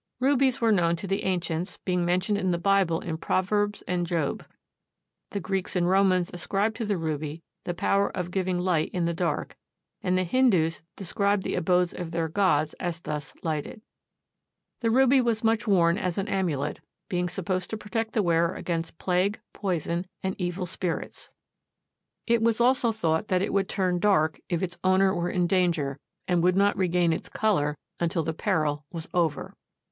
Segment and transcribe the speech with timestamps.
[0.19, 4.43] Rubies were known to the ancients, being mentioned in the Bible in Proverbs and Job.
[5.29, 9.13] The Greeks and Romans ascribed to the ruby the power of giving light in the
[9.13, 9.55] dark,
[10.01, 13.83] and the Hindoos describe the abodes of their gods as thus lighted.
[14.79, 18.97] The ruby was much worn as an amulet, being supposed to protect the wearer against
[18.97, 21.29] plague, poison and evil spirits.
[22.25, 25.99] It was also thought that it would turn dark if its owner were in danger
[26.27, 29.53] and would not regain its color until the peril was over.